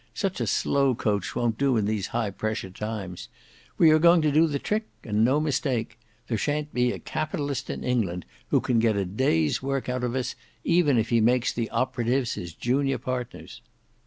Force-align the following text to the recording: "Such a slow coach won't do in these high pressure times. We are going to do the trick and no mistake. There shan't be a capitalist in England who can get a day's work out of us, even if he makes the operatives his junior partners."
"Such 0.15 0.41
a 0.41 0.47
slow 0.47 0.95
coach 0.95 1.35
won't 1.35 1.59
do 1.59 1.77
in 1.77 1.85
these 1.85 2.07
high 2.07 2.31
pressure 2.31 2.71
times. 2.71 3.29
We 3.77 3.91
are 3.91 3.99
going 3.99 4.23
to 4.23 4.31
do 4.31 4.47
the 4.47 4.57
trick 4.57 4.87
and 5.03 5.23
no 5.23 5.39
mistake. 5.39 5.99
There 6.27 6.39
shan't 6.39 6.73
be 6.73 6.91
a 6.91 6.97
capitalist 6.97 7.69
in 7.69 7.83
England 7.83 8.25
who 8.49 8.61
can 8.61 8.79
get 8.79 8.95
a 8.95 9.05
day's 9.05 9.61
work 9.61 9.89
out 9.89 10.03
of 10.03 10.15
us, 10.15 10.33
even 10.63 10.97
if 10.97 11.09
he 11.09 11.21
makes 11.21 11.53
the 11.53 11.69
operatives 11.69 12.33
his 12.33 12.55
junior 12.55 12.97
partners." 12.97 13.61